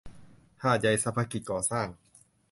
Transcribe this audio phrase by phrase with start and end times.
[0.63, 1.87] หาดใหญ่สรรพกิจก่อสร้าง